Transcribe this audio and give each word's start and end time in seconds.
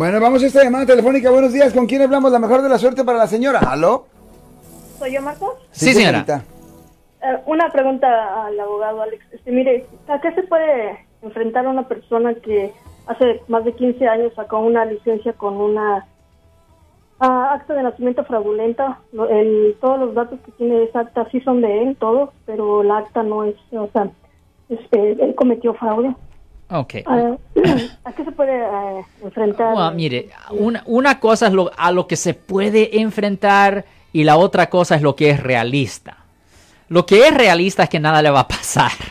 Bueno, 0.00 0.20
vamos 0.20 0.44
a 0.44 0.46
esta 0.46 0.62
llamada 0.62 0.86
telefónica. 0.86 1.28
Buenos 1.28 1.52
días. 1.52 1.72
¿Con 1.74 1.86
quién 1.86 2.02
hablamos? 2.02 2.30
La 2.30 2.38
mejor 2.38 2.62
de 2.62 2.68
la 2.68 2.78
suerte 2.78 3.02
para 3.02 3.18
la 3.18 3.26
señora. 3.26 3.58
¿Aló? 3.58 4.06
¿Soy 4.96 5.12
yo, 5.12 5.20
Marcos? 5.22 5.54
Sí, 5.72 5.92
señora. 5.92 6.24
señorita. 6.24 6.44
Eh, 7.20 7.42
una 7.46 7.68
pregunta 7.72 8.46
al 8.46 8.60
abogado 8.60 9.02
Alex. 9.02 9.24
Este, 9.32 9.50
mire, 9.50 9.86
¿a 10.06 10.20
qué 10.20 10.30
se 10.36 10.44
puede 10.44 11.04
enfrentar 11.22 11.66
una 11.66 11.88
persona 11.88 12.32
que 12.36 12.72
hace 13.08 13.42
más 13.48 13.64
de 13.64 13.72
15 13.72 14.06
años 14.06 14.32
sacó 14.36 14.60
una 14.60 14.84
licencia 14.84 15.32
con 15.32 15.56
una 15.56 16.06
ah, 17.18 17.54
acta 17.54 17.74
de 17.74 17.82
nacimiento 17.82 18.24
fraudulenta? 18.24 19.00
Lo- 19.10 19.28
el- 19.28 19.76
todos 19.80 19.98
los 19.98 20.14
datos 20.14 20.38
que 20.46 20.52
tiene 20.52 20.84
esa 20.84 21.00
acta 21.00 21.26
sí 21.32 21.40
son 21.40 21.60
de 21.60 21.82
él, 21.82 21.96
todos, 21.98 22.30
pero 22.46 22.84
la 22.84 22.98
acta 22.98 23.24
no 23.24 23.42
es, 23.42 23.56
o 23.72 23.88
sea, 23.92 24.08
este, 24.68 25.12
él 25.24 25.34
cometió 25.34 25.74
fraude. 25.74 26.14
Ok. 26.70 26.96
Ah, 27.06 27.34
¿A 28.04 28.12
qué 28.12 28.24
se 28.24 28.32
puede 28.32 28.56
eh, 28.56 29.04
enfrentar? 29.22 29.94
Mire, 29.94 30.30
una, 30.50 30.82
una 30.86 31.20
cosa 31.20 31.48
es 31.48 31.52
lo, 31.52 31.70
a 31.76 31.92
lo 31.92 32.06
que 32.06 32.16
se 32.16 32.34
puede 32.34 33.00
enfrentar 33.00 33.84
y 34.12 34.24
la 34.24 34.36
otra 34.36 34.68
cosa 34.68 34.94
es 34.96 35.02
lo 35.02 35.14
que 35.16 35.30
es 35.30 35.40
realista. 35.42 36.18
Lo 36.88 37.04
que 37.04 37.26
es 37.26 37.34
realista 37.34 37.82
es 37.84 37.88
que 37.88 38.00
nada 38.00 38.22
le 38.22 38.30
va 38.30 38.40
a 38.40 38.48
pasar. 38.48 38.92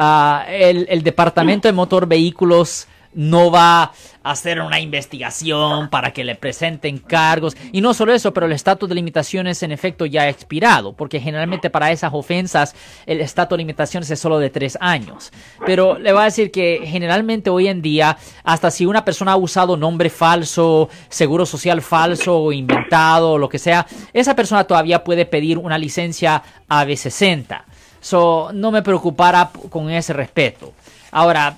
Ah, 0.00 0.44
el, 0.48 0.86
el 0.90 1.02
Departamento 1.02 1.66
de 1.66 1.72
Motor 1.72 2.06
Vehículos 2.06 2.86
no 3.18 3.50
va 3.50 3.82
a 3.82 3.92
hacer 4.22 4.60
una 4.60 4.78
investigación 4.78 5.90
para 5.90 6.12
que 6.12 6.22
le 6.22 6.36
presenten 6.36 6.98
cargos. 6.98 7.56
Y 7.72 7.80
no 7.80 7.92
solo 7.92 8.14
eso, 8.14 8.32
pero 8.32 8.46
el 8.46 8.52
estatus 8.52 8.88
de 8.88 8.94
limitaciones 8.94 9.60
en 9.64 9.72
efecto 9.72 10.06
ya 10.06 10.22
ha 10.22 10.28
expirado, 10.28 10.92
porque 10.92 11.18
generalmente 11.18 11.68
para 11.68 11.90
esas 11.90 12.14
ofensas 12.14 12.76
el 13.06 13.20
estatus 13.20 13.56
de 13.56 13.64
limitaciones 13.64 14.08
es 14.12 14.20
solo 14.20 14.38
de 14.38 14.50
tres 14.50 14.78
años. 14.80 15.32
Pero 15.66 15.98
le 15.98 16.12
voy 16.12 16.22
a 16.22 16.26
decir 16.26 16.52
que 16.52 16.82
generalmente 16.84 17.50
hoy 17.50 17.66
en 17.66 17.82
día, 17.82 18.16
hasta 18.44 18.70
si 18.70 18.86
una 18.86 19.04
persona 19.04 19.32
ha 19.32 19.36
usado 19.36 19.76
nombre 19.76 20.10
falso, 20.10 20.88
seguro 21.08 21.44
social 21.44 21.82
falso 21.82 22.38
o 22.38 22.52
inventado 22.52 23.32
o 23.32 23.38
lo 23.38 23.48
que 23.48 23.58
sea, 23.58 23.84
esa 24.12 24.36
persona 24.36 24.62
todavía 24.62 25.02
puede 25.02 25.26
pedir 25.26 25.58
una 25.58 25.76
licencia 25.76 26.40
AB60. 26.68 27.64
So, 28.00 28.50
no 28.54 28.70
me 28.70 28.82
preocupara 28.82 29.50
con 29.70 29.90
ese 29.90 30.12
respeto. 30.12 30.72
Ahora, 31.10 31.56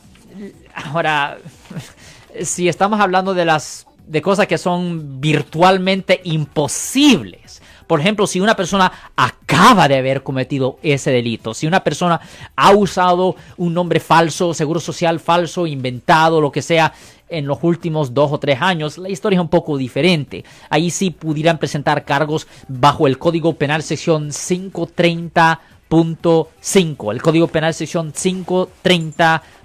ahora, 0.74 1.38
si 2.42 2.68
estamos 2.68 3.00
hablando 3.00 3.34
de 3.34 3.44
las 3.44 3.86
de 4.10 4.20
cosas 4.22 4.46
que 4.48 4.58
son 4.58 5.20
virtualmente 5.20 6.20
imposibles. 6.24 7.62
Por 7.86 8.00
ejemplo, 8.00 8.26
si 8.26 8.40
una 8.40 8.56
persona 8.56 8.90
acaba 9.14 9.86
de 9.86 9.98
haber 9.98 10.24
cometido 10.24 10.80
ese 10.82 11.12
delito, 11.12 11.54
si 11.54 11.68
una 11.68 11.84
persona 11.84 12.20
ha 12.56 12.72
usado 12.72 13.36
un 13.56 13.72
nombre 13.72 14.00
falso, 14.00 14.52
seguro 14.52 14.80
social 14.80 15.20
falso, 15.20 15.64
inventado, 15.66 16.40
lo 16.40 16.50
que 16.50 16.62
sea, 16.62 16.92
en 17.28 17.46
los 17.46 17.58
últimos 17.62 18.12
dos 18.12 18.32
o 18.32 18.38
tres 18.38 18.60
años, 18.60 18.98
la 18.98 19.08
historia 19.08 19.36
es 19.36 19.42
un 19.42 19.48
poco 19.48 19.76
diferente. 19.76 20.44
Ahí 20.68 20.90
sí 20.90 21.10
pudieran 21.10 21.58
presentar 21.58 22.04
cargos 22.04 22.48
bajo 22.66 23.06
el 23.06 23.16
Código 23.18 23.54
Penal 23.54 23.84
sección 23.84 24.30
530.5. 24.30 27.12
El 27.12 27.22
Código 27.22 27.46
Penal 27.46 27.74
sección 27.74 28.12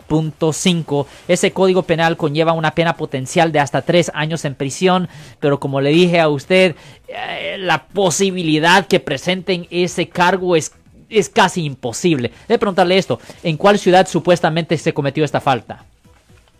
530.5. 0.10 1.06
Ese 1.28 1.52
Código 1.52 1.84
Penal 1.84 2.18
conlleva 2.18 2.54
una 2.54 2.72
pena 2.72 2.96
potencial 2.96 3.52
de 3.52 3.60
hasta 3.60 3.82
tres 3.82 4.12
años 4.14 4.46
en 4.46 4.56
prisión, 4.56 5.10
pero 5.40 5.60
como 5.60 5.82
le 5.82 5.90
dije 5.90 6.20
a 6.20 6.30
usted, 6.30 6.76
eh, 7.08 7.58
la 7.60 7.86
posibilidad 7.88 8.88
que 8.88 9.00
presenten 9.00 9.68
ese 9.70 10.08
cargo 10.10 10.56
es, 10.56 10.74
es 11.10 11.30
casi 11.30 11.64
imposible. 11.64 12.32
Debe 12.48 12.60
preguntarle 12.60 12.98
esto, 12.98 13.20
¿en 13.44 13.58
cuál 13.58 13.80
ciudad 13.80 14.08
supuestamente 14.08 14.78
se 14.78 14.94
cometió 14.94 15.24
esta 15.24 15.42
falta? 15.42 15.84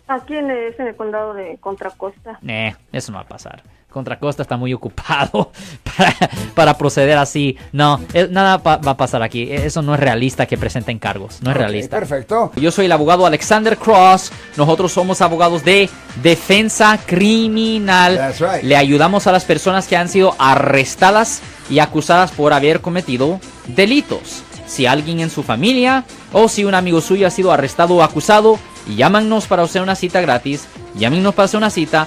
Aquí 0.08 0.34
en 0.34 0.50
el, 0.50 0.74
en 0.78 0.86
el 0.86 0.96
condado 0.96 1.34
de 1.34 1.58
Contra 1.58 1.90
Costa. 1.90 2.38
Eh, 2.46 2.74
eso 2.92 3.10
no 3.10 3.18
va 3.18 3.22
a 3.24 3.28
pasar. 3.28 3.62
Contra 3.96 4.18
Costa 4.18 4.42
está 4.42 4.58
muy 4.58 4.74
ocupado 4.74 5.52
para, 5.96 6.14
para 6.54 6.76
proceder 6.76 7.16
así. 7.16 7.56
No, 7.72 7.98
eh, 8.12 8.28
nada 8.30 8.58
pa- 8.62 8.76
va 8.76 8.90
a 8.90 8.96
pasar 8.98 9.22
aquí. 9.22 9.44
Eh, 9.44 9.64
Eso 9.64 9.80
no 9.80 9.94
es 9.94 10.00
realista 10.00 10.44
que 10.44 10.58
presenten 10.58 10.98
cargos. 10.98 11.40
No 11.40 11.50
es 11.50 11.56
realista. 11.56 11.96
perfecto. 11.98 12.52
Yo 12.56 12.70
soy 12.70 12.84
el 12.84 12.92
abogado 12.92 13.24
Alexander 13.24 13.78
Cross. 13.78 14.32
Nosotros 14.58 14.92
somos 14.92 15.22
abogados 15.22 15.64
de 15.64 15.88
defensa 16.22 16.98
criminal. 17.06 18.16
That's 18.18 18.40
right. 18.40 18.62
Le 18.64 18.76
ayudamos 18.76 19.26
a 19.26 19.32
las 19.32 19.44
personas 19.46 19.86
que 19.88 19.96
han 19.96 20.10
sido 20.10 20.34
arrestadas 20.38 21.40
y 21.70 21.78
acusadas 21.78 22.32
por 22.32 22.52
haber 22.52 22.82
cometido 22.82 23.40
delitos. 23.68 24.42
Si 24.66 24.84
alguien 24.84 25.20
en 25.20 25.30
su 25.30 25.42
familia 25.42 26.04
o 26.34 26.48
si 26.50 26.66
un 26.66 26.74
amigo 26.74 27.00
suyo 27.00 27.26
ha 27.26 27.30
sido 27.30 27.50
arrestado 27.50 27.94
o 27.94 28.02
acusado, 28.02 28.58
llámanos 28.94 29.46
para 29.46 29.62
hacer 29.62 29.80
una 29.80 29.94
cita 29.94 30.20
gratis. 30.20 30.66
Llámenos 30.96 31.34
para 31.34 31.44
hacer 31.46 31.56
una 31.58 31.70
cita. 31.70 32.06